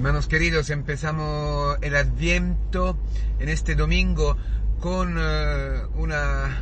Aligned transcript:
Hermanos 0.00 0.28
queridos, 0.28 0.70
empezamos 0.70 1.76
el 1.82 1.94
Adviento 1.94 2.96
en 3.38 3.50
este 3.50 3.74
domingo 3.74 4.34
con 4.80 5.18
eh, 5.18 5.82
una 5.94 6.56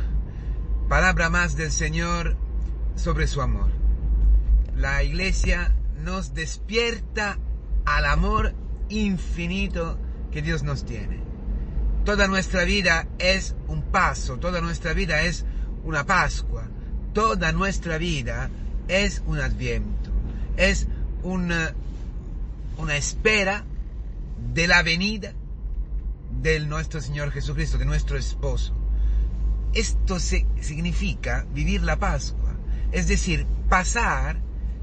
palabra 0.89 1.29
más 1.29 1.55
del 1.55 1.71
Señor 1.71 2.35
sobre 2.97 3.27
su 3.27 3.41
amor. 3.41 3.69
La 4.75 5.03
iglesia 5.03 5.73
nos 6.03 6.33
despierta 6.33 7.39
al 7.85 8.07
amor 8.07 8.53
infinito 8.89 9.97
que 10.33 10.41
Dios 10.41 10.63
nos 10.63 10.83
tiene. 10.83 11.21
Toda 12.03 12.27
nuestra 12.27 12.65
vida 12.65 13.07
es 13.19 13.55
un 13.69 13.83
paso, 13.83 14.37
toda 14.37 14.59
nuestra 14.59 14.91
vida 14.91 15.21
es 15.21 15.45
una 15.85 16.05
Pascua, 16.05 16.67
toda 17.13 17.53
nuestra 17.53 17.97
vida 17.97 18.49
es 18.89 19.23
un 19.25 19.39
Adviento, 19.39 20.11
es 20.57 20.89
un 21.23 21.53
una 22.79 22.95
espera 22.95 23.65
de 24.53 24.67
la 24.67 24.81
venida 24.83 25.33
de 26.41 26.59
nuestro 26.61 27.01
Señor 27.01 27.31
Jesucristo, 27.31 27.77
de 27.77 27.85
nuestro 27.85 28.17
esposo. 28.17 28.73
Esto 29.73 30.19
significa 30.19 31.45
vivir 31.53 31.83
la 31.83 31.97
Pascua, 31.97 32.55
es 32.91 33.07
decir, 33.07 33.45
pasar 33.67 34.41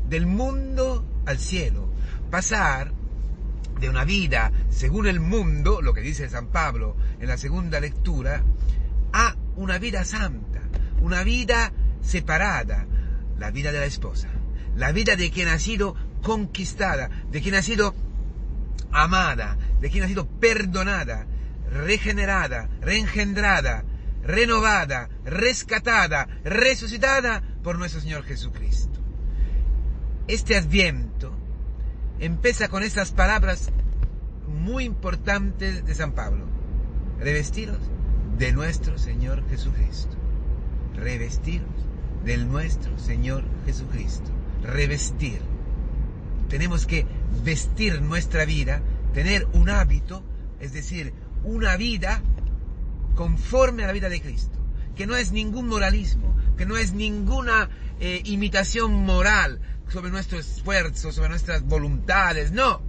del 0.09 0.27
mundo 0.27 1.05
al 1.25 1.39
cielo, 1.39 1.89
pasar 2.31 2.93
de 3.81 3.89
una 3.89 4.05
vida 4.05 4.53
según 4.71 5.07
el 5.07 5.19
mundo, 5.19 5.81
lo 5.81 5.93
que 5.93 6.03
dice 6.03 6.29
San 6.29 6.49
Pablo 6.49 6.97
en 7.19 7.29
la 7.29 7.39
segunda 7.39 7.81
lectura, 7.81 8.45
a 9.13 9.35
una 9.57 9.79
vida 9.79 10.05
santa, 10.05 10.61
una 11.01 11.25
vida 11.25 11.73
separada, 12.03 12.87
la 13.39 13.51
vida 13.51 13.73
de 13.73 13.81
la 13.81 13.87
esposa, 13.87 14.29
la 14.77 14.93
vida 14.93 15.17
de 15.17 15.31
quien 15.31 15.49
ha 15.49 15.59
sido 15.59 15.97
conquistada, 16.27 17.09
de 17.31 17.41
quien 17.41 17.55
ha 17.55 17.63
sido 17.63 17.95
amada, 18.91 19.57
de 19.81 19.91
quien 19.91 20.03
ha 20.03 20.09
sido 20.09 20.27
perdonada, 20.27 21.25
regenerada, 21.71 22.69
reengendrada, 22.81 23.85
renovada, 24.25 25.09
rescatada, 25.25 26.27
resucitada 26.43 27.45
por 27.63 27.79
nuestro 27.79 28.01
Señor 28.01 28.25
Jesucristo. 28.25 28.99
Este 30.27 30.57
adviento 30.57 31.33
empieza 32.19 32.67
con 32.67 32.83
estas 32.83 33.13
palabras 33.13 33.71
muy 34.49 34.83
importantes 34.83 35.87
de 35.87 35.95
San 35.95 36.11
Pablo. 36.11 36.45
Revestiros 37.21 37.79
de 38.37 38.51
nuestro 38.51 38.99
Señor 38.99 39.49
Jesucristo. 39.49 40.17
Revestiros 40.97 41.71
del 42.25 42.49
nuestro 42.49 42.99
Señor 42.99 43.45
Jesucristo. 43.65 44.33
Revestir 44.65 45.41
tenemos 46.49 46.87
que 46.87 47.07
vestir 47.43 48.01
nuestra 48.03 48.45
vida, 48.45 48.83
tener 49.13 49.47
un 49.53 49.69
hábito, 49.69 50.25
es 50.61 50.73
decir, 50.73 51.13
una 51.45 51.77
vida 51.77 52.23
conforme 53.15 53.85
a 53.85 53.87
la 53.87 53.93
vida 53.93 54.09
de 54.09 54.21
Cristo, 54.21 54.59
que 54.95 55.07
no 55.07 55.17
es 55.17 55.33
ningún 55.33 55.69
moralismo, 55.69 56.37
que 56.57 56.67
no 56.67 56.77
es 56.77 56.93
ninguna 56.93 57.69
eh, 58.01 58.23
imitación 58.25 58.93
moral 58.93 59.61
sobre 59.89 60.11
nuestro 60.11 60.39
esfuerzo, 60.39 61.13
sobre 61.13 61.31
nuestras 61.31 61.63
voluntades, 61.63 62.53
no. 62.53 62.83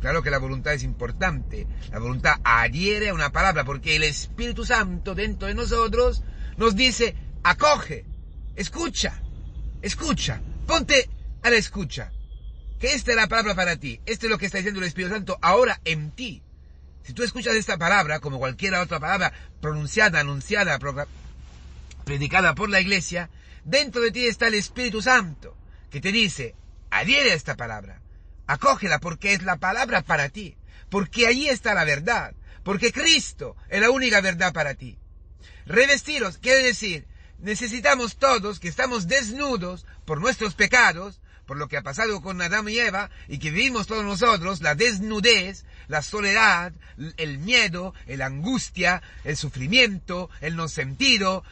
Claro 0.00 0.22
que 0.22 0.30
la 0.30 0.38
voluntad 0.38 0.74
es 0.74 0.82
importante, 0.82 1.66
la 1.90 1.98
voluntad 1.98 2.36
adhiere 2.44 3.08
a 3.08 3.14
una 3.14 3.32
palabra, 3.32 3.64
porque 3.64 3.96
el 3.96 4.04
Espíritu 4.04 4.64
Santo 4.64 5.14
dentro 5.14 5.48
de 5.48 5.54
nosotros 5.54 6.22
nos 6.58 6.76
dice, 6.76 7.16
acoge, 7.42 8.04
escucha, 8.54 9.20
escucha, 9.82 10.40
ponte 10.66 11.08
a 11.42 11.50
la 11.50 11.56
escucha 11.56 12.12
que 12.78 12.94
esta 12.94 13.12
es 13.12 13.16
la 13.16 13.28
palabra 13.28 13.54
para 13.54 13.76
ti. 13.76 14.00
Esto 14.06 14.26
es 14.26 14.30
lo 14.30 14.38
que 14.38 14.46
está 14.46 14.58
diciendo 14.58 14.80
el 14.80 14.86
Espíritu 14.86 15.14
Santo 15.14 15.38
ahora 15.40 15.80
en 15.84 16.10
ti. 16.10 16.42
Si 17.04 17.12
tú 17.12 17.22
escuchas 17.22 17.54
esta 17.54 17.78
palabra, 17.78 18.20
como 18.20 18.38
cualquier 18.38 18.74
otra 18.74 18.98
palabra 18.98 19.32
pronunciada, 19.60 20.20
anunciada, 20.20 20.78
predicada 22.04 22.54
por 22.54 22.68
la 22.68 22.80
iglesia, 22.80 23.30
dentro 23.64 24.02
de 24.02 24.10
ti 24.10 24.26
está 24.26 24.48
el 24.48 24.54
Espíritu 24.54 25.00
Santo, 25.02 25.56
que 25.90 26.00
te 26.00 26.12
dice, 26.12 26.54
adhiere 26.90 27.30
a 27.30 27.34
esta 27.34 27.56
palabra, 27.56 28.00
acógela 28.46 28.98
porque 28.98 29.32
es 29.32 29.42
la 29.42 29.56
palabra 29.56 30.02
para 30.02 30.28
ti, 30.30 30.56
porque 30.90 31.26
allí 31.26 31.48
está 31.48 31.74
la 31.74 31.84
verdad, 31.84 32.34
porque 32.64 32.92
Cristo 32.92 33.56
es 33.68 33.80
la 33.80 33.90
única 33.90 34.20
verdad 34.20 34.52
para 34.52 34.74
ti. 34.74 34.98
Revestiros 35.64 36.38
quiere 36.38 36.62
decir, 36.62 37.06
necesitamos 37.38 38.16
todos 38.16 38.60
que 38.60 38.68
estamos 38.68 39.06
desnudos 39.06 39.86
por 40.04 40.20
nuestros 40.20 40.54
pecados, 40.54 41.20
por 41.46 41.56
lo 41.56 41.68
que 41.68 41.76
ha 41.76 41.82
pasado 41.82 42.20
con 42.20 42.40
Adán 42.42 42.68
y 42.68 42.78
Eva 42.78 43.10
y 43.28 43.38
que 43.38 43.50
vivimos 43.50 43.86
todos 43.86 44.04
nosotros, 44.04 44.60
la 44.60 44.74
desnudez, 44.74 45.64
la 45.88 46.02
soledad, 46.02 46.72
el 47.16 47.38
miedo, 47.38 47.94
la 48.06 48.26
angustia, 48.26 49.02
el 49.24 49.36
sufrimiento, 49.36 50.28
el 50.40 50.56
no 50.56 50.68
sentido, 50.68 51.44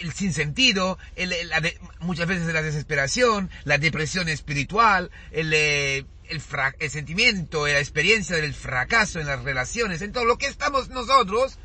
el 0.00 0.12
sinsentido, 0.12 0.98
muchas 2.00 2.28
veces 2.28 2.52
la 2.52 2.62
desesperación, 2.62 3.50
la 3.64 3.78
depresión 3.78 4.28
espiritual, 4.28 5.10
el, 5.32 5.52
eh, 5.52 6.04
el, 6.28 6.42
el 6.78 6.90
sentimiento, 6.90 7.66
la 7.66 7.80
experiencia 7.80 8.36
del 8.36 8.54
fracaso 8.54 9.20
en 9.20 9.26
las 9.26 9.42
relaciones, 9.42 10.02
en 10.02 10.12
todo 10.12 10.24
lo 10.24 10.38
que 10.38 10.46
estamos 10.46 10.88
nosotros, 10.90 11.58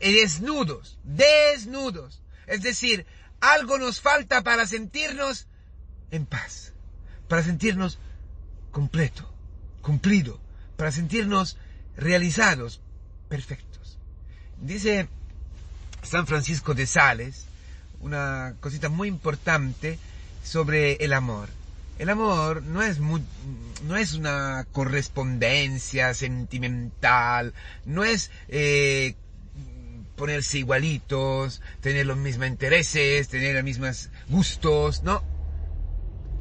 eh, 0.00 0.12
desnudos, 0.12 0.98
desnudos. 1.04 2.22
Es 2.46 2.62
decir, 2.62 3.06
algo 3.40 3.78
nos 3.78 4.00
falta 4.00 4.42
para 4.42 4.66
sentirnos 4.66 5.46
en 6.14 6.26
paz, 6.26 6.72
para 7.28 7.42
sentirnos 7.42 7.98
completo, 8.70 9.28
cumplido, 9.82 10.40
para 10.76 10.92
sentirnos 10.92 11.56
realizados, 11.96 12.80
perfectos. 13.28 13.98
Dice 14.60 15.08
San 16.02 16.26
Francisco 16.26 16.74
de 16.74 16.86
Sales 16.86 17.46
una 18.00 18.54
cosita 18.60 18.88
muy 18.88 19.08
importante 19.08 19.98
sobre 20.44 20.94
el 20.96 21.12
amor. 21.12 21.48
El 21.98 22.10
amor 22.10 22.62
no 22.62 22.82
es, 22.82 22.98
no 23.00 23.96
es 23.96 24.14
una 24.14 24.66
correspondencia 24.72 26.12
sentimental, 26.12 27.54
no 27.86 28.04
es 28.04 28.30
eh, 28.48 29.14
ponerse 30.16 30.58
igualitos, 30.58 31.62
tener 31.80 32.06
los 32.06 32.16
mismos 32.16 32.48
intereses, 32.48 33.28
tener 33.28 33.54
los 33.54 33.64
mismos 33.64 34.10
gustos, 34.28 35.02
no. 35.02 35.33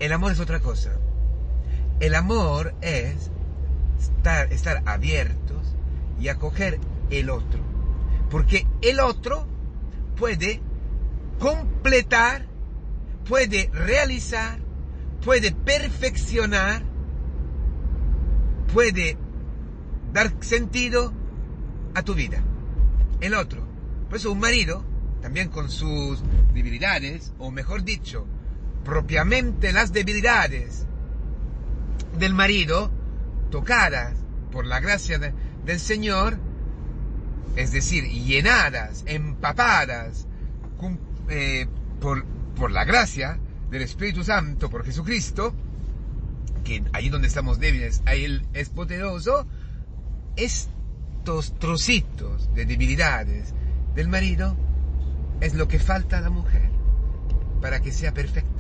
El 0.04 0.12
amor 0.12 0.34
es 0.34 0.42
otra 0.42 0.60
cosa. 0.60 0.92
El 2.02 2.14
amor 2.16 2.76
es 2.82 3.32
estar, 3.98 4.52
estar 4.52 4.84
abiertos 4.86 5.78
y 6.20 6.28
acoger 6.28 6.78
el 7.10 7.30
otro. 7.30 7.62
Porque 8.30 8.68
el 8.82 9.00
otro 9.00 9.48
puede 10.18 10.60
completar, 11.40 12.48
puede 13.30 13.70
realizar, 13.72 14.60
puede 15.24 15.54
perfeccionar, 15.54 16.84
puede 18.74 19.18
dar 20.12 20.34
sentido 20.42 21.14
a 21.96 22.04
tu 22.04 22.14
vida. 22.14 22.44
El 23.22 23.36
otro. 23.36 23.66
Por 24.10 24.18
eso 24.18 24.34
un 24.34 24.40
marido, 24.40 24.84
también 25.22 25.48
con 25.48 25.70
sus 25.70 26.22
debilidades, 26.54 27.32
o 27.38 27.52
mejor 27.52 27.86
dicho, 27.86 28.28
propiamente 28.84 29.72
las 29.72 29.94
debilidades 29.94 30.86
del 32.18 32.34
marido, 32.34 32.92
tocadas 33.50 34.16
por 34.52 34.66
la 34.66 34.80
gracia 34.80 35.20
del 35.66 35.80
Señor, 35.80 36.38
es 37.56 37.72
decir, 37.72 38.04
llenadas, 38.06 39.04
empapadas 39.08 40.28
eh, 41.30 41.68
por, 42.00 42.26
por 42.56 42.72
la 42.72 42.84
gracia 42.84 43.40
del 43.70 43.82
Espíritu 43.82 44.24
Santo, 44.24 44.70
por 44.70 44.86
Jesucristo, 44.86 45.54
que 46.64 46.84
ahí 46.94 47.10
donde 47.10 47.28
estamos 47.28 47.60
débiles, 47.60 48.02
ahí 48.06 48.26
Él 48.26 48.46
es 48.54 48.70
poderoso, 48.70 49.48
estos 50.36 51.58
trocitos 51.60 52.54
de 52.54 52.66
debilidades 52.66 53.54
del 53.96 54.08
marido 54.08 54.58
es 55.42 55.54
lo 55.54 55.68
que 55.68 55.80
falta 55.80 56.18
a 56.18 56.22
la 56.22 56.30
mujer 56.30 56.70
para 57.62 57.82
que 57.82 57.92
sea 57.92 58.14
perfecta 58.14 58.53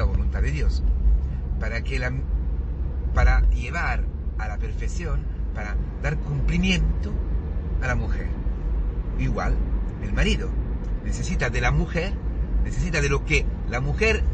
la 0.00 0.06
voluntad 0.06 0.40
de 0.42 0.50
Dios, 0.50 0.82
para, 1.58 1.82
que 1.82 1.98
la, 1.98 2.12
para 3.14 3.48
llevar 3.50 4.04
a 4.38 4.48
la 4.48 4.56
perfección, 4.56 5.24
para 5.54 5.76
dar 6.02 6.18
cumplimiento 6.18 7.12
a 7.82 7.86
la 7.86 7.94
mujer. 7.94 8.28
Igual, 9.18 9.54
el 10.02 10.12
marido 10.12 10.48
necesita 11.04 11.50
de 11.50 11.60
la 11.60 11.70
mujer, 11.70 12.14
necesita 12.64 13.00
de 13.00 13.10
lo 13.10 13.24
que 13.24 13.44
la 13.68 13.80
mujer 13.80 14.24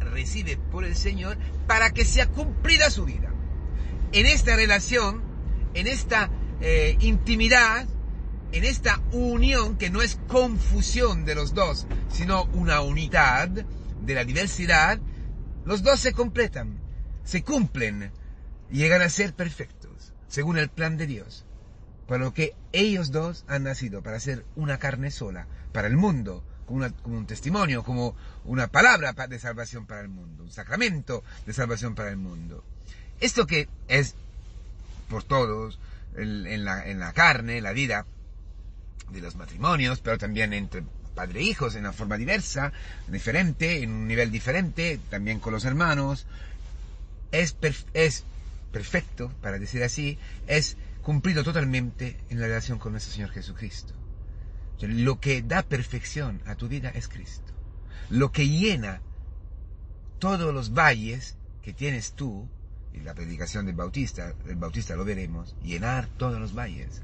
recibe 0.00 0.56
por 0.56 0.84
el 0.84 0.96
Señor 0.96 1.36
para 1.66 1.90
que 1.90 2.04
sea 2.04 2.26
cumplida 2.26 2.90
su 2.90 3.04
vida. 3.04 3.30
En 4.12 4.26
esta 4.26 4.56
relación, 4.56 5.22
en 5.74 5.86
esta 5.86 6.30
eh, 6.60 6.96
intimidad, 7.00 7.86
en 8.50 8.64
esta 8.64 9.00
unión 9.12 9.76
que 9.76 9.90
no 9.90 10.02
es 10.02 10.18
confusión 10.26 11.24
de 11.24 11.34
los 11.34 11.54
dos, 11.54 11.86
sino 12.08 12.44
una 12.54 12.80
unidad, 12.80 13.66
de 14.06 14.14
la 14.14 14.24
diversidad, 14.24 14.98
los 15.64 15.82
dos 15.82 16.00
se 16.00 16.12
completan, 16.12 16.78
se 17.24 17.42
cumplen, 17.42 18.12
llegan 18.70 19.02
a 19.02 19.08
ser 19.08 19.34
perfectos, 19.34 20.14
según 20.28 20.58
el 20.58 20.68
plan 20.68 20.96
de 20.96 21.06
Dios. 21.06 21.44
Por 22.06 22.20
lo 22.20 22.32
que 22.32 22.54
ellos 22.72 23.10
dos 23.10 23.44
han 23.48 23.64
nacido 23.64 24.02
para 24.02 24.20
ser 24.20 24.44
una 24.54 24.78
carne 24.78 25.10
sola, 25.10 25.48
para 25.72 25.88
el 25.88 25.96
mundo, 25.96 26.44
como, 26.66 26.86
un 27.04 27.26
testimonio, 27.26 27.82
como 27.82 28.14
una 28.44 28.68
palabra 28.68 29.12
de 29.12 29.38
salvación 29.40 29.86
para 29.86 30.02
el 30.02 30.08
mundo, 30.08 30.44
un 30.44 30.52
sacramento 30.52 31.24
de 31.44 31.52
salvación 31.52 31.96
para 31.96 32.10
el 32.10 32.16
mundo. 32.16 32.64
Esto 33.20 33.46
que 33.46 33.68
es 33.88 34.14
por 35.08 35.24
todos, 35.24 35.80
en, 36.16 36.64
la, 36.64 36.86
en 36.86 37.00
la 37.00 37.12
carne, 37.12 37.60
la 37.60 37.72
vida 37.72 38.06
de 39.10 39.20
los 39.20 39.34
matrimonios, 39.34 40.00
pero 40.00 40.16
también 40.16 40.52
entre 40.52 40.84
padre 41.16 41.40
e 41.40 41.44
hijos 41.44 41.74
en 41.74 41.80
una 41.80 41.92
forma 41.92 42.16
diversa, 42.16 42.72
diferente, 43.08 43.82
en 43.82 43.90
un 43.90 44.06
nivel 44.06 44.30
diferente, 44.30 45.00
también 45.10 45.40
con 45.40 45.52
los 45.52 45.64
hermanos, 45.64 46.26
es, 47.32 47.56
es 47.94 48.24
perfecto, 48.70 49.32
para 49.40 49.58
decir 49.58 49.82
así, 49.82 50.18
es 50.46 50.76
cumplido 51.02 51.42
totalmente 51.42 52.18
en 52.28 52.38
la 52.38 52.46
relación 52.46 52.78
con 52.78 52.92
nuestro 52.92 53.14
Señor 53.14 53.30
Jesucristo. 53.30 53.94
Lo 54.82 55.18
que 55.18 55.42
da 55.42 55.62
perfección 55.62 56.42
a 56.44 56.54
tu 56.54 56.68
vida 56.68 56.90
es 56.90 57.08
Cristo. 57.08 57.52
Lo 58.10 58.30
que 58.30 58.46
llena 58.46 59.00
todos 60.18 60.52
los 60.52 60.74
valles 60.74 61.36
que 61.62 61.72
tienes 61.72 62.12
tú, 62.12 62.46
y 62.92 63.00
la 63.00 63.14
predicación 63.14 63.66
del 63.66 63.74
Bautista, 63.74 64.34
el 64.46 64.56
Bautista 64.56 64.96
lo 64.96 65.04
veremos, 65.04 65.56
llenar 65.62 66.08
todos 66.18 66.38
los 66.38 66.54
valles, 66.54 67.02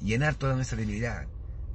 llenar 0.00 0.36
toda 0.36 0.54
nuestra 0.54 0.78
debilidad, 0.78 1.26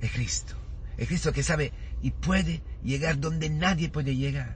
es 0.01 0.12
Cristo. 0.12 0.56
Es 0.97 1.07
Cristo 1.07 1.33
que 1.33 1.44
sabe 1.44 1.71
y 2.01 2.12
puede 2.12 2.62
llegar 2.83 3.19
donde 3.19 3.50
nadie 3.50 3.89
puede 3.89 4.15
llegar, 4.15 4.56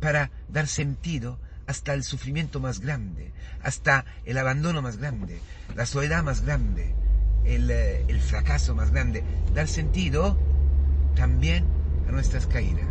para 0.00 0.30
dar 0.48 0.66
sentido 0.66 1.38
hasta 1.66 1.94
el 1.94 2.02
sufrimiento 2.02 2.60
más 2.60 2.80
grande, 2.80 3.32
hasta 3.62 4.04
el 4.24 4.36
abandono 4.38 4.82
más 4.82 4.96
grande, 4.96 5.40
la 5.76 5.86
soledad 5.86 6.22
más 6.24 6.42
grande, 6.42 6.94
el, 7.44 7.70
eh, 7.70 8.04
el 8.08 8.20
fracaso 8.20 8.74
más 8.74 8.90
grande, 8.90 9.22
dar 9.54 9.68
sentido 9.68 10.38
también 11.14 11.64
a 12.08 12.12
nuestras 12.12 12.46
caídas. 12.46 12.86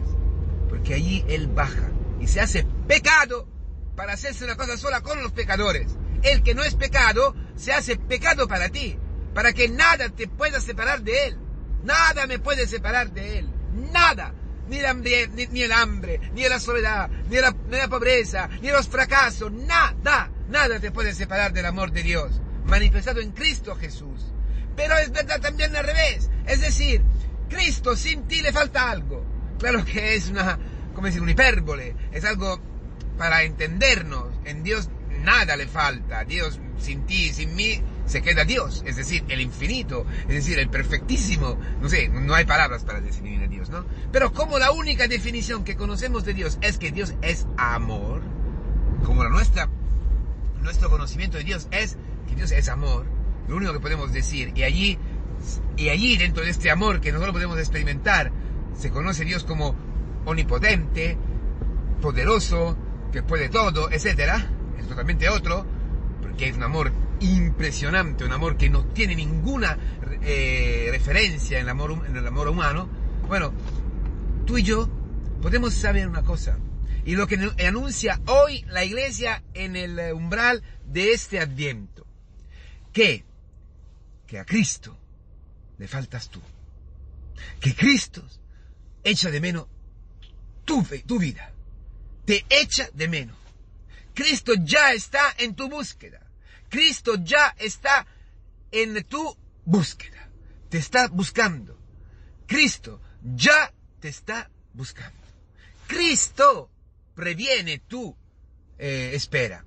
Porque 0.70 0.94
allí 0.94 1.26
Él 1.28 1.48
baja 1.48 1.92
y 2.22 2.28
se 2.28 2.40
hace 2.40 2.66
pecado 2.88 3.48
para 3.96 4.14
hacerse 4.14 4.46
una 4.46 4.56
cosa 4.56 4.78
sola 4.78 5.02
con 5.02 5.22
los 5.22 5.32
pecadores. 5.32 5.98
El 6.24 6.44
que 6.44 6.56
no 6.56 6.64
es 6.64 6.76
pecado 6.76 7.36
se 7.56 7.74
hace 7.74 7.98
pecado 7.98 8.48
para 8.48 8.70
ti, 8.70 8.98
para 9.34 9.54
que 9.54 9.70
nada 9.70 10.10
te 10.10 10.28
pueda 10.28 10.62
separar 10.62 11.02
de 11.02 11.28
Él. 11.28 11.38
Nada 11.84 12.28
me 12.28 12.40
puede 12.40 12.68
separar 12.68 13.12
de 13.12 13.40
Él. 13.40 13.50
Nada. 13.92 14.34
Ni 14.68 14.78
el, 14.78 14.86
hambre, 14.86 15.28
ni, 15.52 15.62
el 15.64 15.72
hambre, 15.72 16.22
ni 16.34 16.48
la 16.48 16.58
soledad, 16.58 17.10
ni 17.30 17.36
la, 17.38 17.54
ni 17.70 17.78
la 17.78 17.90
pobreza, 17.90 18.48
ni 18.62 18.70
los 18.70 18.88
fracasos. 18.88 19.52
Nada. 19.52 20.32
Nada 20.48 20.80
te 20.80 20.92
puede 20.92 21.14
separar 21.14 21.52
del 21.52 21.66
amor 21.66 21.92
de 21.92 22.04
Dios, 22.04 22.40
manifestado 22.66 23.20
en 23.20 23.32
Cristo 23.32 23.76
Jesús. 23.76 24.32
Pero 24.76 24.98
es 24.98 25.12
verdad 25.12 25.42
también 25.42 25.76
al 25.76 25.86
revés. 25.86 26.30
Es 26.46 26.62
decir, 26.62 27.02
Cristo 27.50 27.96
sin 27.96 28.28
ti 28.28 28.42
le 28.42 28.54
falta 28.54 28.90
algo. 28.90 29.26
Claro 29.60 29.84
que 29.84 30.16
es 30.16 30.30
una, 30.30 30.58
como 30.94 31.08
decir, 31.08 31.22
una 31.22 31.32
hipérbole. 31.32 31.96
Es 32.12 32.24
algo 32.24 32.62
para 33.18 33.44
entendernos. 33.44 34.28
En 34.46 34.64
Dios 34.64 34.90
nada 35.24 35.56
le 35.56 35.68
falta. 35.68 36.24
Dios 36.24 36.60
sin 36.80 37.06
ti, 37.06 37.32
sin 37.34 37.56
mí, 37.56 37.82
se 38.12 38.22
queda 38.22 38.44
Dios. 38.44 38.84
Es 38.86 38.98
decir, 38.98 39.24
el 39.30 39.42
infinito. 39.42 40.06
Es 40.24 40.36
decir, 40.36 40.60
el 40.60 40.70
perfectísimo. 40.70 41.58
No 41.82 41.90
sé, 41.90 42.10
no 42.10 42.36
hay 42.36 42.46
palabras 42.46 42.84
para 42.84 43.02
definir 43.02 43.42
a 43.42 43.48
Dios, 43.48 43.70
¿no? 43.70 43.86
Pero 44.12 44.34
como 44.34 44.60
la 44.60 44.72
única 44.72 45.08
definición 45.08 45.64
que 45.64 45.76
conocemos 45.76 46.26
de 46.26 46.34
Dios 46.34 46.58
es 46.62 46.78
que 46.78 46.92
Dios 46.92 47.16
es 47.22 47.48
amor, 47.58 48.22
como 49.06 49.24
la 49.24 49.30
nuestra, 49.30 49.70
nuestro 50.62 50.90
conocimiento 50.90 51.38
de 51.38 51.44
Dios 51.44 51.68
es 51.72 51.98
que 52.28 52.36
Dios 52.36 52.52
es 52.52 52.70
amor, 52.70 53.06
lo 53.48 53.56
único 53.56 53.74
que 53.74 53.80
podemos 53.80 54.12
decir. 54.12 54.52
Y 54.56 54.64
allí, 54.64 55.00
y 55.78 55.90
allí 55.90 56.18
dentro 56.18 56.44
de 56.44 56.50
este 56.50 56.70
amor 56.70 57.00
que 57.02 57.12
nosotros 57.12 57.34
podemos 57.34 57.58
experimentar, 57.58 58.32
se 58.78 58.92
conoce 58.92 59.24
Dios 59.24 59.46
como 59.46 59.76
omnipotente, 60.26 61.18
poderoso, 62.02 62.78
que 63.12 63.24
puede 63.24 63.50
todo, 63.50 63.90
etc. 63.90 64.44
Es 64.78 64.88
totalmente 64.88 65.30
otro, 65.30 65.66
porque 66.22 66.50
es 66.50 66.58
un 66.58 66.64
amor 66.64 66.92
impresionante, 67.22 68.26
un 68.26 68.34
amor 68.34 68.58
que 68.58 68.70
no 68.70 68.86
tiene 68.86 69.16
ninguna 69.16 69.78
eh, 70.22 70.90
referencia 70.92 71.58
en 71.60 71.64
el, 71.64 71.70
amor, 71.70 72.06
en 72.08 72.16
el 72.16 72.28
amor 72.28 72.50
humano. 72.50 72.90
Bueno, 73.28 73.54
tú 74.46 74.58
y 74.58 74.64
yo 74.64 74.90
podemos 75.42 75.74
saber 75.74 76.08
una 76.08 76.24
cosa. 76.24 76.58
Y 77.06 77.16
lo 77.16 77.26
que 77.28 77.40
anuncia 77.66 78.20
hoy 78.28 78.64
la 78.68 78.84
iglesia 78.84 79.44
en 79.54 79.76
el 79.76 80.14
umbral 80.14 80.62
de 80.86 81.14
este 81.14 81.40
adviento. 81.40 82.06
Que 82.94 83.24
que 84.32 84.40
a 84.40 84.46
Cristo 84.46 84.98
le 85.78 85.90
faltas 85.90 86.30
tú. 86.30 86.42
Que 87.60 87.76
Cristo 87.76 88.24
echa 89.04 89.30
de 89.30 89.42
menos 89.42 89.68
tu, 90.64 90.88
tu 91.06 91.20
vida. 91.20 91.52
Te 92.24 92.46
echa 92.50 92.90
de 92.94 93.10
menos. 93.10 93.36
Cristo 94.14 94.54
ya 94.58 94.94
está 94.94 95.36
en 95.38 95.54
tu 95.54 95.68
búsqueda. 95.68 96.22
Cristo 96.72 97.16
ya 97.22 97.54
está 97.60 98.08
en 98.72 99.04
tu 99.04 99.38
búsqueda. 99.66 100.30
Te 100.70 100.78
está 100.78 101.10
buscando. 101.10 101.78
Cristo 102.48 103.02
ya 103.22 103.74
te 104.00 104.08
está 104.08 104.50
buscando. 104.74 105.20
Cristo 105.86 106.72
previene 107.14 107.80
tu 107.80 108.16
eh, 108.80 109.12
espera. 109.14 109.66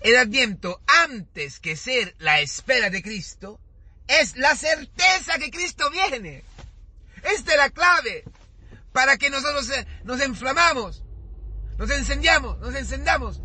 El 0.00 0.16
adviento, 0.16 0.80
antes 0.86 1.60
que 1.60 1.76
ser 1.76 2.16
la 2.20 2.40
espera 2.40 2.88
de 2.88 3.02
Cristo, 3.02 3.60
es 4.06 4.34
la 4.36 4.56
certeza 4.56 5.38
que 5.38 5.50
Cristo 5.50 5.90
viene. 5.90 6.42
Esta 7.22 7.52
es 7.52 7.58
la 7.58 7.68
clave 7.68 8.24
para 8.92 9.18
que 9.18 9.28
nosotros 9.28 9.68
eh, 9.70 9.86
nos 10.04 10.24
inflamamos, 10.24 11.04
nos 11.76 11.90
encendamos, 11.90 12.58
nos 12.60 12.74
encendamos 12.74 13.42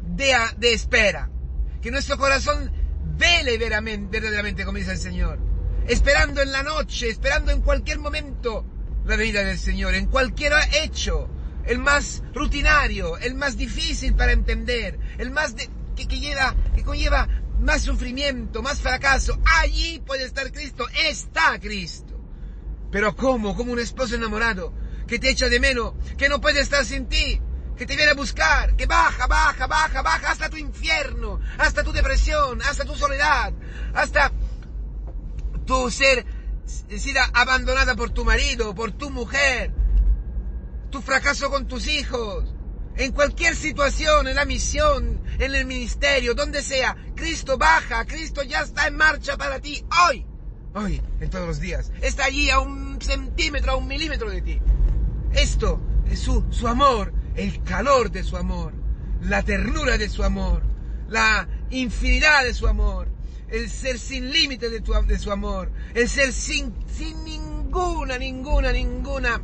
de, 0.00 0.34
de 0.56 0.72
espera. 0.72 1.28
Que 1.86 1.92
nuestro 1.92 2.18
corazón 2.18 2.72
vele 3.16 3.58
verdaderamente, 3.58 4.64
como 4.64 4.76
dice 4.76 4.90
el 4.90 4.98
Señor. 4.98 5.38
Esperando 5.86 6.42
en 6.42 6.50
la 6.50 6.64
noche, 6.64 7.08
esperando 7.08 7.52
en 7.52 7.60
cualquier 7.60 8.00
momento 8.00 8.66
la 9.04 9.14
venida 9.14 9.44
del 9.44 9.56
Señor, 9.56 9.94
en 9.94 10.06
cualquier 10.06 10.52
hecho, 10.82 11.28
el 11.64 11.78
más 11.78 12.24
rutinario, 12.34 13.18
el 13.18 13.36
más 13.36 13.56
difícil 13.56 14.16
para 14.16 14.32
entender, 14.32 14.98
el 15.18 15.30
más 15.30 15.54
que, 15.94 16.08
que, 16.08 16.18
lleva, 16.18 16.56
que 16.74 16.82
conlleva 16.82 17.28
más 17.60 17.82
sufrimiento, 17.82 18.62
más 18.62 18.80
fracaso. 18.80 19.40
Allí 19.62 20.02
puede 20.04 20.24
estar 20.24 20.50
Cristo, 20.50 20.88
está 21.08 21.56
Cristo. 21.60 22.20
Pero 22.90 23.14
¿cómo? 23.14 23.54
Como 23.54 23.70
un 23.70 23.78
esposo 23.78 24.16
enamorado 24.16 24.72
que 25.06 25.20
te 25.20 25.30
echa 25.30 25.48
de 25.48 25.60
menos, 25.60 25.94
que 26.18 26.28
no 26.28 26.40
puede 26.40 26.62
estar 26.62 26.84
sin 26.84 27.06
ti, 27.06 27.40
que 27.76 27.86
te 27.86 27.94
viene 27.94 28.12
a 28.12 28.14
buscar, 28.14 28.74
que 28.74 28.86
baja, 28.86 29.26
baja, 29.26 29.66
baja, 29.66 30.02
baja 30.02 30.30
hasta 30.30 30.48
tu 30.48 30.56
infierno, 30.56 31.40
hasta 31.58 31.84
tu 31.84 31.92
depresión, 31.92 32.62
hasta 32.62 32.84
tu 32.84 32.94
soledad, 32.94 33.52
hasta 33.94 34.32
tu 35.66 35.90
ser, 35.90 36.24
ser 36.64 37.16
abandonada 37.34 37.94
por 37.94 38.10
tu 38.10 38.24
marido, 38.24 38.74
por 38.74 38.92
tu 38.92 39.10
mujer, 39.10 39.72
tu 40.90 41.02
fracaso 41.02 41.50
con 41.50 41.66
tus 41.66 41.86
hijos, 41.86 42.54
en 42.96 43.12
cualquier 43.12 43.54
situación, 43.54 44.26
en 44.26 44.36
la 44.36 44.46
misión, 44.46 45.20
en 45.38 45.54
el 45.54 45.66
ministerio, 45.66 46.34
donde 46.34 46.62
sea, 46.62 46.96
Cristo 47.14 47.58
baja, 47.58 48.06
Cristo 48.06 48.42
ya 48.42 48.62
está 48.62 48.86
en 48.86 48.96
marcha 48.96 49.36
para 49.36 49.60
ti 49.60 49.84
hoy, 50.08 50.24
hoy, 50.74 51.02
en 51.20 51.28
todos 51.28 51.46
los 51.46 51.60
días. 51.60 51.92
Está 52.00 52.24
allí 52.24 52.48
a 52.48 52.60
un 52.60 53.00
centímetro, 53.02 53.72
a 53.72 53.76
un 53.76 53.86
milímetro 53.86 54.30
de 54.30 54.40
ti. 54.40 54.60
Esto 55.32 55.78
es 56.10 56.20
su, 56.20 56.46
su 56.50 56.66
amor, 56.66 57.12
el 57.36 57.62
calor 57.62 58.10
de 58.10 58.24
su 58.24 58.36
amor, 58.36 58.72
la 59.20 59.42
ternura 59.42 59.98
de 59.98 60.08
su 60.08 60.24
amor, 60.24 60.62
la 61.08 61.46
infinidad 61.70 62.44
de 62.44 62.54
su 62.54 62.66
amor, 62.66 63.08
el 63.48 63.70
ser 63.70 63.98
sin 63.98 64.32
límite 64.32 64.70
de, 64.70 65.18
su 65.18 65.30
amor, 65.30 65.70
el 65.94 66.08
ser 66.08 66.32
sin, 66.32 66.74
sin 66.92 67.24
ninguna, 67.24 68.18
ninguna, 68.18 68.72
ninguna 68.72 69.40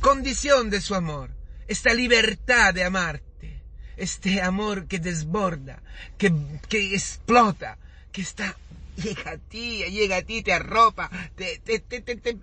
condición 0.00 0.70
de 0.70 0.80
su 0.80 0.94
amor. 0.94 1.30
Esta 1.68 1.94
libertad 1.94 2.74
de 2.74 2.84
amarte, 2.84 3.62
este 3.96 4.42
amor 4.42 4.86
que 4.86 4.98
desborda, 4.98 5.82
que, 6.18 6.32
que 6.68 6.94
explota, 6.94 7.78
que 8.10 8.22
está, 8.22 8.56
llega 8.96 9.32
a 9.32 9.38
ti, 9.38 9.84
llega 9.84 10.16
a 10.16 10.22
ti, 10.22 10.42
te 10.42 10.52
arropa, 10.52 11.10
te, 11.36 11.60
te, 11.64 11.78
te, 11.78 12.00
te, 12.00 12.16
te, 12.16 12.38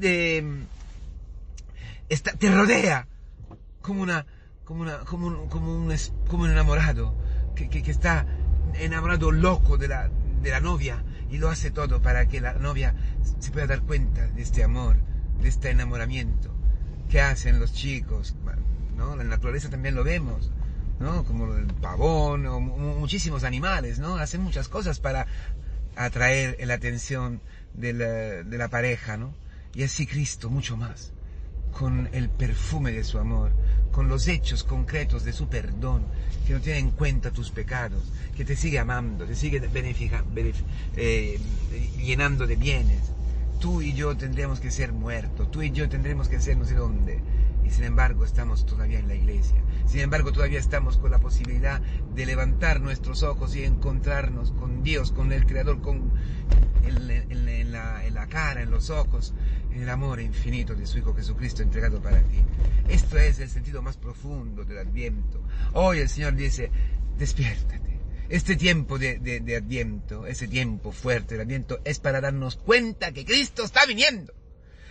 te, 0.00 0.44
está, 2.08 2.32
te 2.32 2.50
rodea 2.50 3.06
como 3.86 4.02
una, 4.02 4.26
como 4.64 4.82
una, 4.82 4.98
como 4.98 5.28
un, 5.28 5.48
como 5.48 5.72
un, 5.72 5.94
como 6.28 6.42
un 6.42 6.50
enamorado 6.50 7.14
que, 7.54 7.68
que, 7.68 7.82
que, 7.82 7.90
está 7.90 8.26
enamorado 8.74 9.30
loco 9.30 9.78
de 9.78 9.88
la, 9.88 10.10
de 10.42 10.50
la 10.50 10.60
novia 10.60 11.04
y 11.30 11.38
lo 11.38 11.48
hace 11.48 11.70
todo 11.70 12.02
para 12.02 12.26
que 12.26 12.40
la 12.40 12.54
novia 12.54 12.94
se 13.38 13.50
pueda 13.52 13.66
dar 13.66 13.82
cuenta 13.82 14.26
de 14.26 14.42
este 14.42 14.64
amor, 14.64 14.96
de 15.40 15.48
este 15.48 15.70
enamoramiento. 15.70 16.52
¿Qué 17.08 17.20
hacen 17.20 17.60
los 17.60 17.72
chicos? 17.72 18.34
¿No? 18.96 19.14
La 19.14 19.24
naturaleza 19.24 19.70
también 19.70 19.94
lo 19.94 20.02
vemos. 20.02 20.50
¿no? 20.98 21.24
Como 21.24 21.54
el 21.54 21.66
pavón 21.66 22.46
o 22.46 22.58
muchísimos 22.58 23.44
animales, 23.44 23.98
¿no? 23.98 24.16
Hacen 24.16 24.40
muchas 24.40 24.68
cosas 24.68 24.98
para 24.98 25.26
atraer 25.94 26.56
la 26.66 26.74
atención 26.74 27.40
de 27.74 27.92
la, 27.92 28.06
de 28.06 28.58
la 28.58 28.68
pareja, 28.68 29.16
¿no? 29.16 29.34
Y 29.74 29.82
así 29.82 30.06
Cristo 30.06 30.48
mucho 30.48 30.76
más, 30.76 31.12
con 31.78 32.08
el 32.12 32.30
perfume 32.30 32.92
de 32.92 33.04
su 33.04 33.18
amor, 33.18 33.52
con 33.96 34.08
los 34.08 34.28
hechos 34.28 34.62
concretos 34.62 35.24
de 35.24 35.32
su 35.32 35.48
perdón, 35.48 36.04
que 36.46 36.52
no 36.52 36.60
tiene 36.60 36.80
en 36.80 36.90
cuenta 36.90 37.30
tus 37.30 37.50
pecados, 37.50 38.02
que 38.36 38.44
te 38.44 38.54
sigue 38.54 38.78
amando, 38.78 39.24
te 39.24 39.34
sigue 39.34 39.58
eh, 40.96 41.40
llenando 41.96 42.46
de 42.46 42.56
bienes. 42.56 43.00
Tú 43.58 43.80
y 43.80 43.94
yo 43.94 44.14
tendríamos 44.14 44.60
que 44.60 44.70
ser 44.70 44.92
muertos, 44.92 45.50
tú 45.50 45.62
y 45.62 45.70
yo 45.70 45.88
tendremos 45.88 46.28
que 46.28 46.42
ser 46.42 46.58
no 46.58 46.66
sé 46.66 46.74
dónde, 46.74 47.22
y 47.64 47.70
sin 47.70 47.84
embargo 47.84 48.26
estamos 48.26 48.66
todavía 48.66 48.98
en 48.98 49.08
la 49.08 49.14
iglesia. 49.14 49.62
Sin 49.86 50.00
embargo 50.00 50.30
todavía 50.30 50.58
estamos 50.58 50.98
con 50.98 51.10
la 51.10 51.18
posibilidad 51.18 51.80
de 52.14 52.26
levantar 52.26 52.82
nuestros 52.82 53.22
ojos 53.22 53.56
y 53.56 53.64
encontrarnos 53.64 54.52
con 54.52 54.82
Dios, 54.82 55.10
con 55.10 55.32
el 55.32 55.46
Creador, 55.46 55.80
con, 55.80 56.12
en, 56.84 57.72
la, 57.72 58.26
cara, 58.28 58.60
en 58.60 58.70
los 58.70 58.90
ojos, 58.90 59.32
el 59.82 59.88
amor 59.88 60.20
infinito 60.20 60.74
de 60.74 60.86
su 60.86 60.98
Hijo 60.98 61.14
Jesucristo 61.14 61.62
entregado 61.62 62.00
para 62.00 62.20
ti. 62.22 62.42
Esto 62.88 63.18
es 63.18 63.38
el 63.40 63.50
sentido 63.50 63.82
más 63.82 63.96
profundo 63.96 64.64
del 64.64 64.78
Adviento. 64.78 65.42
Hoy 65.72 66.00
el 66.00 66.08
Señor 66.08 66.34
dice, 66.34 66.70
despiértate. 67.18 68.00
Este 68.28 68.56
tiempo 68.56 68.98
de, 68.98 69.18
de, 69.18 69.40
de, 69.40 69.56
Adviento, 69.56 70.26
ese 70.26 70.48
tiempo 70.48 70.90
fuerte 70.90 71.34
del 71.34 71.42
Adviento, 71.42 71.80
es 71.84 72.00
para 72.00 72.20
darnos 72.20 72.56
cuenta 72.56 73.12
que 73.12 73.24
Cristo 73.24 73.64
está 73.64 73.86
viniendo, 73.86 74.34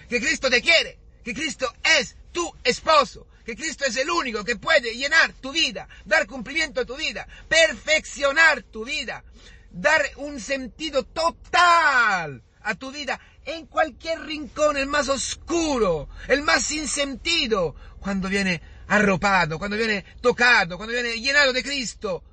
que 0.07 0.21
Cristo 0.21 0.49
te 0.49 0.61
quiere, 0.61 0.99
que 1.23 1.33
Cristo 1.33 1.67
es 1.99 2.15
tu 2.31 2.49
esposo, 2.63 3.27
que 3.45 3.55
Cristo 3.55 3.85
es 3.85 3.97
el 3.97 4.09
único 4.09 4.43
que 4.43 4.55
puede 4.55 4.95
llenar 4.95 5.33
tu 5.33 5.51
vida, 5.51 5.87
dar 6.05 6.27
cumplimiento 6.27 6.81
a 6.81 6.85
tu 6.85 6.95
vida, 6.95 7.27
perfeccionar 7.49 8.63
tu 8.63 8.85
vida, 8.85 9.23
dar 9.71 10.01
un 10.17 10.39
sentido 10.39 11.03
total 11.03 12.41
a 12.61 12.75
tu 12.75 12.91
vida 12.91 13.19
en 13.45 13.67
cualquier 13.67 14.21
rincón, 14.21 14.77
el 14.77 14.87
más 14.87 15.09
oscuro, 15.09 16.09
el 16.27 16.41
más 16.41 16.63
sin 16.63 16.87
sentido, 16.87 17.75
cuando 17.99 18.29
viene 18.29 18.61
arropado, 18.87 19.59
cuando 19.59 19.77
viene 19.77 20.05
tocado, 20.21 20.77
cuando 20.77 20.93
viene 20.93 21.19
llenado 21.19 21.53
de 21.53 21.63
Cristo, 21.63 22.23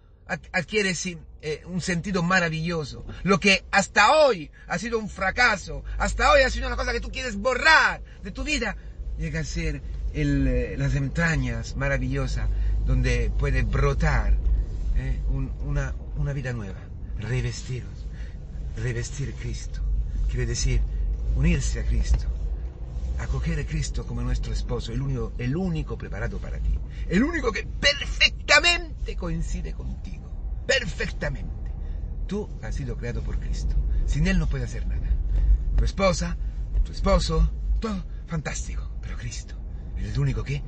adquiere 0.52 0.94
eh, 1.42 1.62
un 1.66 1.80
sentido 1.80 2.22
maravilloso. 2.22 3.04
Lo 3.22 3.40
que 3.40 3.64
hasta 3.70 4.12
hoy 4.12 4.50
ha 4.68 4.78
sido 4.78 4.98
un 4.98 5.08
fracaso, 5.08 5.84
hasta 5.98 6.30
hoy 6.32 6.42
ha 6.42 6.50
sido 6.50 6.66
una 6.66 6.76
cosa 6.76 6.92
que 6.92 7.00
tú 7.00 7.10
quieres 7.10 7.36
borrar 7.36 8.02
de 8.22 8.30
tu 8.30 8.44
vida, 8.44 8.76
llega 9.18 9.40
a 9.40 9.44
ser 9.44 9.82
eh, 10.14 10.74
las 10.78 10.94
entrañas 10.94 11.76
maravillosas 11.76 12.48
donde 12.86 13.30
puede 13.38 13.62
brotar 13.62 14.34
eh, 14.96 15.20
una, 15.64 15.94
una, 16.16 16.32
vida 16.32 16.52
nueva, 16.52 16.80
revestiros, 17.18 18.06
revestir 18.76 19.34
Cristo. 19.34 19.80
Quiere 20.28 20.46
decir 20.46 20.80
unirse 21.36 21.80
a 21.80 21.84
Cristo, 21.84 22.26
acoger 23.18 23.60
a 23.60 23.66
Cristo 23.66 24.06
como 24.06 24.22
nuestro 24.22 24.52
esposo, 24.52 24.92
el 24.92 25.02
único, 25.02 25.32
el 25.38 25.56
único 25.56 25.96
preparado 25.96 26.38
para 26.38 26.58
ti, 26.58 26.78
el 27.08 27.22
único 27.22 27.52
que 27.52 27.64
perfectamente 27.64 29.16
coincide 29.16 29.72
contigo, 29.72 30.30
perfectamente. 30.66 31.70
Tú 32.26 32.48
has 32.62 32.74
sido 32.74 32.96
creado 32.96 33.22
por 33.22 33.38
Cristo, 33.38 33.74
sin 34.06 34.26
Él 34.26 34.38
no 34.38 34.48
puedes 34.48 34.68
hacer 34.68 34.86
nada. 34.86 35.08
Tu 35.76 35.84
esposa, 35.84 36.36
tu 36.84 36.92
esposo, 36.92 37.50
todo 37.80 38.04
fantástico. 38.26 38.88
Pero 39.02 39.16
Cristo, 39.16 39.54
el 39.98 40.18
único 40.18 40.42
que 40.42 40.62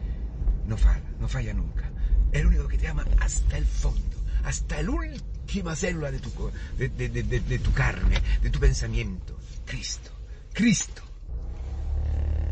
no 0.67 0.77
falla, 0.77 1.05
no 1.21 1.29
falla 1.29 1.55
nunca. 1.55 1.91
El 2.33 2.47
único 2.47 2.69
que 2.69 2.79
te 2.79 2.89
ama 2.89 3.07
hasta 3.21 3.57
el 3.57 3.65
fondo, 3.65 4.17
hasta 4.45 4.83
la 4.83 4.91
última 4.91 5.77
célula 5.77 6.11
de, 6.11 6.19
tu 6.19 7.73
carne, 7.73 8.21
de 8.43 8.51
tu 8.51 8.59
pensamiento. 8.59 9.39
Cristo, 9.65 10.11
Cristo. 10.55 11.03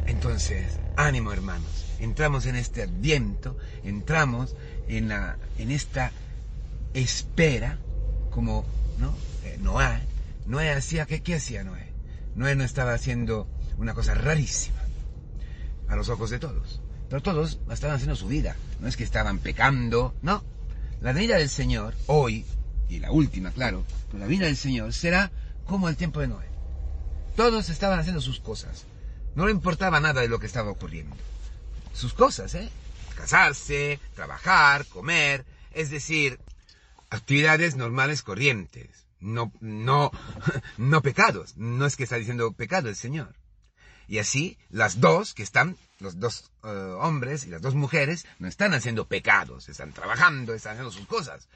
Entonces, 0.07 0.79
ánimo 0.97 1.33
hermanos, 1.33 1.87
entramos 2.01 2.47
en 2.47 2.57
este 2.57 2.83
adviento, 2.83 3.57
entramos 3.85 4.57
en, 4.89 5.09
la, 5.09 5.39
en 5.57 5.71
esta 5.71 6.11
espera, 6.93 7.79
como 8.31 8.67
¿no? 8.99 9.15
Eh, 9.45 9.59
Noé, 9.61 10.03
Noé 10.47 10.73
hacía, 10.73 11.07
¿qué, 11.07 11.23
¿qué 11.23 11.37
hacía 11.37 11.65
Noé? 11.65 11.93
Noé 12.35 12.57
no 12.57 12.65
estaba 12.65 12.93
haciendo 12.93 13.47
una 13.79 13.95
cosa 13.95 14.15
rarísima 14.15 14.81
a 15.89 15.97
los 15.97 16.09
ojos 16.09 16.31
de 16.31 16.41
todos. 16.41 16.81
Pero 17.09 17.23
todos 17.23 17.61
estaban 17.71 17.97
haciendo 17.97 18.17
su 18.17 18.27
vida. 18.27 18.57
No 18.81 18.89
es 18.89 18.97
que 18.97 19.05
estaban 19.05 19.39
pecando, 19.39 20.15
no. 20.23 20.43
La 21.01 21.13
venida 21.13 21.37
del 21.37 21.51
Señor, 21.51 21.95
hoy, 22.07 22.45
y 22.89 22.99
la 22.99 23.13
última, 23.13 23.53
claro, 23.53 23.85
pero 24.09 24.19
la 24.19 24.27
venida 24.27 24.47
del 24.47 24.57
Señor 24.57 24.93
será 24.93 25.31
como 25.67 25.89
el 25.89 25.97
tiempo 25.97 26.21
de 26.21 26.29
Noé. 26.29 26.52
Todos 27.37 27.71
estaban 27.71 27.99
haciendo 27.99 28.21
sus 28.21 28.41
cosas. 28.41 28.85
No 29.35 29.47
le 29.47 29.53
importaba 29.53 30.01
nada 30.01 30.21
de 30.21 30.29
lo 30.29 30.39
que 30.39 30.47
estaba 30.47 30.71
ocurriendo. 30.71 31.17
Sus 31.95 32.13
cosas, 32.13 32.55
¿eh? 32.55 32.71
Casarse, 33.17 34.01
trabajar, 34.15 34.87
comer, 34.87 35.45
es 35.73 35.91
decir, 35.91 36.39
actividades 37.11 37.77
normales 37.77 38.23
corrientes. 38.23 39.07
No, 39.21 39.53
no, 39.61 40.11
no 40.77 41.03
pecados. 41.03 41.57
No 41.57 41.87
es 41.87 41.97
que 41.97 42.05
está 42.05 42.17
diciendo 42.17 42.53
pecado 42.53 42.89
el 42.89 42.97
Señor. 42.97 43.35
Y 44.09 44.19
así, 44.19 44.59
las 44.69 45.01
dos 45.01 45.33
que 45.33 45.43
están, 45.43 45.79
los 45.99 46.19
dos 46.19 46.51
eh, 46.65 46.69
hombres 46.69 47.47
y 47.47 47.51
las 47.51 47.63
dos 47.63 47.75
mujeres, 47.75 48.27
no 48.39 48.49
están 48.49 48.75
haciendo 48.75 49.07
pecados, 49.07 49.69
están 49.69 49.93
trabajando, 49.93 50.53
están 50.53 50.73
haciendo 50.73 50.91
sus 50.91 51.07
cosas. 51.07 51.49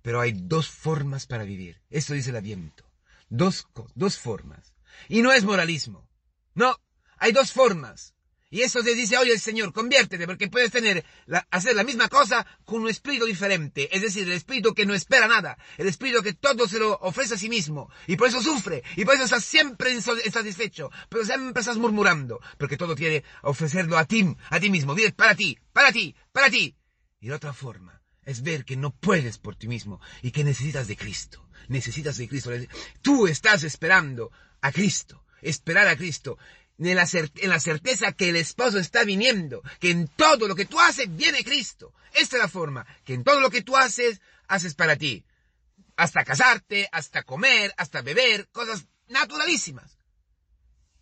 Pero 0.00 0.20
hay 0.20 0.32
dos 0.32 0.68
formas 0.68 1.26
para 1.26 1.44
vivir. 1.44 1.78
Esto 1.90 2.14
dice 2.14 2.30
el 2.30 2.36
Aviento. 2.36 2.89
Dos, 3.30 3.68
dos 3.94 4.18
formas. 4.18 4.74
Y 5.08 5.22
no 5.22 5.32
es 5.32 5.44
moralismo. 5.44 6.08
No, 6.54 6.76
hay 7.16 7.32
dos 7.32 7.52
formas. 7.52 8.14
Y 8.52 8.62
eso 8.62 8.82
te 8.82 8.96
dice 8.96 9.16
hoy 9.16 9.30
el 9.30 9.38
Señor, 9.38 9.72
conviértete, 9.72 10.26
porque 10.26 10.48
puedes 10.48 10.72
tener, 10.72 11.04
hacer 11.52 11.76
la 11.76 11.84
misma 11.84 12.08
cosa 12.08 12.44
con 12.64 12.82
un 12.82 12.88
espíritu 12.88 13.24
diferente. 13.24 13.88
Es 13.94 14.02
decir, 14.02 14.26
el 14.26 14.32
espíritu 14.32 14.74
que 14.74 14.84
no 14.84 14.94
espera 14.94 15.28
nada. 15.28 15.56
El 15.78 15.86
espíritu 15.86 16.20
que 16.24 16.34
todo 16.34 16.66
se 16.66 16.80
lo 16.80 16.98
ofrece 17.02 17.34
a 17.34 17.38
sí 17.38 17.48
mismo. 17.48 17.88
Y 18.08 18.16
por 18.16 18.26
eso 18.26 18.42
sufre. 18.42 18.82
Y 18.96 19.04
por 19.04 19.14
eso 19.14 19.24
está 19.24 19.40
siempre 19.40 19.92
insatisfecho. 19.92 20.90
Pero 21.08 21.24
siempre 21.24 21.60
estás 21.60 21.78
murmurando. 21.78 22.40
Porque 22.58 22.76
todo 22.76 22.96
quiere 22.96 23.22
ofrecerlo 23.42 23.96
a 23.96 24.04
ti, 24.04 24.26
a 24.50 24.58
ti 24.58 24.68
mismo. 24.68 24.96
Para 25.14 25.36
ti, 25.36 25.56
para 25.72 25.92
ti, 25.92 26.16
para 26.32 26.50
ti. 26.50 26.74
Y 27.20 27.28
la 27.28 27.36
otra 27.36 27.52
forma 27.52 27.99
es 28.30 28.42
ver 28.42 28.64
que 28.64 28.76
no 28.76 28.92
puedes 28.92 29.38
por 29.38 29.56
ti 29.56 29.66
mismo 29.66 30.00
y 30.22 30.30
que 30.30 30.44
necesitas 30.44 30.86
de 30.86 30.96
Cristo. 30.96 31.44
Necesitas 31.66 32.16
de 32.16 32.28
Cristo. 32.28 32.50
Tú 33.02 33.26
estás 33.26 33.64
esperando 33.64 34.30
a 34.60 34.70
Cristo. 34.70 35.24
Esperar 35.42 35.88
a 35.88 35.96
Cristo 35.96 36.38
en 36.78 36.94
la, 36.94 37.08
en 37.12 37.50
la 37.50 37.58
certeza 37.58 38.12
que 38.12 38.28
el 38.28 38.36
esposo 38.36 38.78
está 38.78 39.04
viniendo, 39.04 39.62
que 39.80 39.90
en 39.90 40.06
todo 40.06 40.46
lo 40.46 40.54
que 40.54 40.64
tú 40.64 40.78
haces 40.78 41.14
viene 41.14 41.42
Cristo. 41.42 41.92
Esta 42.12 42.36
es 42.36 42.42
la 42.42 42.48
forma, 42.48 42.86
que 43.04 43.14
en 43.14 43.24
todo 43.24 43.40
lo 43.40 43.50
que 43.50 43.62
tú 43.62 43.76
haces, 43.76 44.20
haces 44.46 44.74
para 44.74 44.96
ti. 44.96 45.24
Hasta 45.96 46.24
casarte, 46.24 46.88
hasta 46.92 47.24
comer, 47.24 47.74
hasta 47.76 48.00
beber, 48.00 48.48
cosas 48.52 48.86
naturalísimas. 49.08 49.98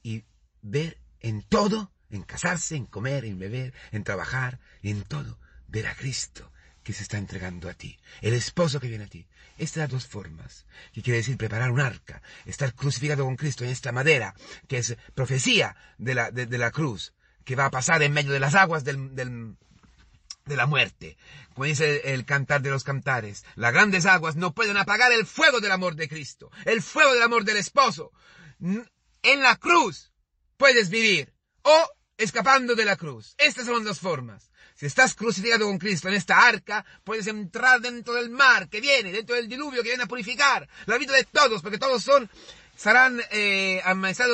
Y 0.03 0.25
ver 0.63 0.99
en 1.21 1.43
todo, 1.43 1.93
en 2.09 2.23
casarse, 2.23 2.75
en 2.75 2.87
comer, 2.87 3.27
en 3.27 3.39
beber, 3.39 3.75
en 3.93 4.03
trabajar, 4.03 4.61
en 4.83 5.03
todo, 5.03 5.39
ver 5.67 5.89
a 5.89 5.95
Cristo 5.95 6.51
que 6.89 6.95
se 6.95 7.03
está 7.03 7.19
entregando 7.19 7.69
a 7.69 7.75
ti, 7.75 7.99
el 8.23 8.33
esposo 8.33 8.81
que 8.81 8.89
viene 8.89 9.05
a 9.05 9.09
ti. 9.09 9.27
Estas 9.59 9.91
dos 9.91 10.07
formas, 10.07 10.65
que 10.95 11.03
quiere 11.03 11.19
decir 11.19 11.37
preparar 11.37 11.71
un 11.71 11.81
arca, 11.81 12.23
estar 12.47 12.73
crucificado 12.73 13.27
con 13.27 13.37
Cristo 13.37 13.63
en 13.63 13.69
esta 13.69 13.93
madera, 13.93 14.35
que 14.69 14.79
es 14.79 14.97
profecía 15.15 15.77
de 15.99 16.15
la, 16.15 16.31
de, 16.31 16.57
la 16.57 16.71
cruz, 16.71 17.13
que 17.45 17.57
va 17.57 17.67
a 17.67 17.71
pasar 17.71 18.03
en 18.03 18.15
medio 18.15 18.33
de 18.33 18.41
las 18.41 18.55
aguas 18.55 18.85
del, 18.85 19.15
de 19.15 20.57
la 20.57 20.65
muerte. 20.65 21.19
Como 21.53 21.67
dice 21.67 22.15
el 22.15 22.25
cantar 22.25 22.63
de 22.63 22.71
los 22.71 22.85
cantares, 22.85 23.45
las 23.55 23.75
grandes 23.75 24.07
aguas 24.07 24.37
no 24.37 24.55
pueden 24.55 24.79
apagar 24.79 25.13
el 25.13 25.27
fuego 25.27 25.61
del 25.61 25.73
amor 25.73 25.95
de 25.95 26.09
Cristo, 26.09 26.51
el 26.65 26.81
fuego 26.81 27.13
del 27.13 27.23
amor 27.23 27.45
del 27.45 27.59
esposo. 27.59 28.13
En 28.61 29.43
la 29.43 29.57
cruz 29.57 30.11
puedes 30.57 30.89
vivir 30.89 31.35
o 31.65 31.91
escapando 32.19 32.75
de 32.75 32.85
la 32.85 32.97
cruz. 32.97 33.35
Estas 33.39 33.65
son 33.65 33.77
las 33.77 33.85
dos 33.85 34.01
formas. 34.01 34.51
Si 34.75 34.87
estás 34.87 35.15
crucificado 35.15 35.67
con 35.67 35.79
Cristo 35.79 36.09
en 36.09 36.15
esta 36.15 36.47
arca, 36.47 36.85
puedes 37.03 37.27
entrar 37.27 37.81
dentro 37.81 38.15
del 38.15 38.31
mar 38.31 38.69
que 38.69 38.81
viene, 38.81 39.11
dentro 39.11 39.35
del 39.35 39.49
diluvio 39.49 39.83
que 39.83 39.89
viene 39.89 40.05
a 40.05 40.07
purificar 40.07 40.69
la 40.87 40.99
vida 40.99 41.15
de 41.15 41.25
todos, 41.25 41.63
porque 41.63 41.79
todos 41.79 42.03
son, 42.03 42.31
serán 42.77 43.21
eh, 43.31 43.83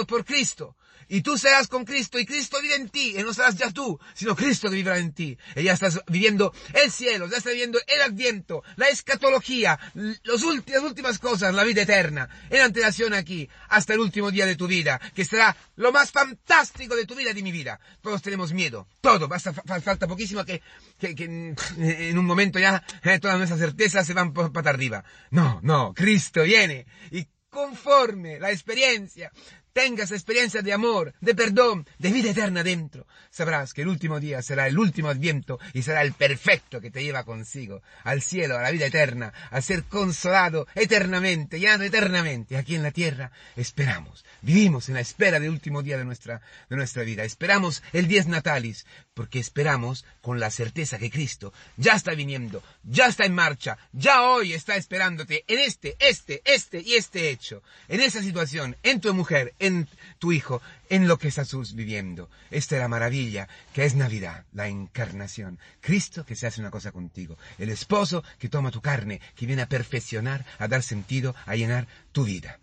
por 0.07 0.25
Cristo. 0.25 0.77
Y 1.09 1.23
tú 1.23 1.37
serás 1.37 1.69
con 1.69 1.85
Cristo 1.85 2.19
y 2.19 2.27
Cristo 2.27 2.61
vive 2.61 2.77
en 2.77 2.89
ti. 2.89 3.15
Y 3.19 3.23
no 3.23 3.35
serás 3.35 3.57
ya 3.57 3.71
tú, 3.71 3.99
sino 4.15 4.37
Cristo 4.37 4.69
que 4.69 4.77
vivirá 4.77 4.99
en 4.99 5.13
ti. 5.13 5.37
Y 5.57 5.65
ya 5.65 5.73
estás 5.73 6.01
viviendo 6.07 6.53
el 6.73 6.91
cielo, 6.91 7.29
ya 7.29 7.39
estás 7.39 7.53
viviendo 7.53 7.79
el 7.87 8.03
adviento, 8.03 8.63
la 8.77 8.89
escatología, 8.89 9.79
los 9.95 10.43
las 10.67 10.83
últimas 10.83 11.19
cosas, 11.19 11.55
la 11.55 11.65
vida 11.65 11.83
eterna, 11.83 12.29
en 12.51 12.61
antelación 12.61 13.15
aquí, 13.15 13.49
hasta 13.69 13.95
el 13.95 14.01
último 14.01 14.31
día 14.31 14.47
de 14.47 14.57
tu 14.57 14.67
vida, 14.67 15.01
que 15.15 15.25
será 15.25 15.57
lo 15.77 15.93
más 15.93 16.11
fantástico 16.11 16.95
de 16.95 17.07
tu 17.07 17.15
vida 17.15 17.31
y 17.31 17.35
de 17.35 17.43
mi 17.43 17.53
vida. 17.53 17.81
Todos 18.03 18.23
tenemos 18.23 18.53
miedo, 18.53 18.87
todo, 19.01 19.29
basta, 19.29 19.53
falta 19.53 20.07
poquísimo 20.07 20.45
que, 20.45 20.63
que, 20.99 21.15
en 21.17 22.19
un 22.19 22.25
momento 22.25 22.59
ya 22.59 22.85
eh, 23.03 23.19
todas 23.19 23.37
nuestras 23.37 23.61
certezas 23.61 24.07
se 24.07 24.15
van 24.15 24.33
para 24.33 24.71
arriba. 24.71 25.05
No, 25.31 25.61
no, 25.63 25.95
Cristo 25.95 26.43
viene 26.43 26.87
y 27.11 27.27
conforme 27.49 28.41
la 28.41 28.51
experiencia 28.51 29.31
tengas 29.75 30.13
experiencia 30.13 30.63
de 30.63 30.73
amor, 30.73 31.13
de 31.21 31.35
perdón, 31.35 31.87
de 31.99 32.13
vida 32.13 32.31
eterna 32.31 32.63
dentro, 32.63 33.07
sabrás 33.31 33.75
que 33.75 33.83
el 33.83 33.89
último 33.89 34.21
día 34.21 34.41
será 34.41 34.69
el 34.69 34.79
último 34.79 35.09
adviento 35.09 35.59
y 35.73 35.83
será 35.83 36.03
el 36.03 36.13
perfecto 36.13 36.81
que 36.81 36.93
te 36.93 37.03
lleva 37.03 37.25
consigo 37.25 37.83
al 38.05 38.23
cielo, 38.23 38.57
a 38.57 38.63
la 38.63 38.71
vida 38.71 38.87
eterna, 38.87 39.33
a 39.51 39.61
ser 39.61 39.83
consolado 39.85 40.69
eternamente, 40.77 41.59
llenado 41.59 41.83
eternamente. 41.83 42.57
Aquí 42.57 42.77
en 42.77 42.85
la 42.85 42.93
tierra 42.93 43.33
esperamos, 43.57 44.25
vivimos 44.43 44.89
en 44.89 44.95
la 44.95 45.01
espera 45.01 45.41
del 45.41 45.51
último 45.51 45.83
día 45.83 45.99
de 45.99 46.05
nuestra, 46.05 46.41
de 46.71 46.77
nuestra 46.77 47.03
vida. 47.03 47.25
Esperamos 47.25 47.83
el 47.93 48.07
diez 48.07 48.29
natalis, 48.29 48.87
porque 49.13 49.41
esperamos 49.41 50.05
con 50.21 50.39
la 50.39 50.51
certeza 50.51 50.99
que 50.99 51.11
Cristo 51.11 51.53
ya 51.77 51.95
está 51.95 52.15
viniendo, 52.15 52.63
ya 52.85 53.07
está 53.07 53.25
en 53.25 53.35
marcha, 53.35 53.77
ya 53.93 54.23
hoy 54.23 54.53
está 54.53 54.77
esperándote 54.77 55.45
en 55.49 55.59
este, 55.59 55.97
este, 55.99 56.43
este 56.45 56.81
y 56.81 56.95
este 56.95 57.31
hecho, 57.31 57.63
en 57.89 58.01
esa 58.01 58.23
situación, 58.23 58.77
en 58.85 59.01
tu 59.01 59.13
mujer, 59.15 59.55
en 59.67 59.89
tu 60.19 60.33
Hijo, 60.33 60.61
en 60.91 61.09
lo 61.09 61.19
que 61.19 61.29
estás 61.29 61.53
viviendo. 61.75 62.29
Esta 62.51 62.77
es 62.77 62.83
la 62.83 62.89
maravilla 62.89 63.49
que 63.73 63.85
es 63.85 63.95
Navidad, 63.95 64.45
la 64.53 64.69
encarnación. 64.69 65.59
Cristo 65.81 66.25
que 66.25 66.37
se 66.37 66.47
hace 66.47 66.61
una 66.61 66.71
cosa 66.71 66.93
contigo. 66.93 67.39
El 67.59 67.71
esposo 67.71 68.23
que 68.39 68.49
toma 68.49 68.71
tu 68.71 68.81
carne, 68.81 69.21
que 69.35 69.47
viene 69.47 69.63
a 69.63 69.69
perfeccionar, 69.69 70.45
a 70.59 70.69
dar 70.69 70.83
sentido, 70.83 71.35
a 71.47 71.57
llenar 71.57 71.89
tu 72.13 72.25
vida. 72.25 72.59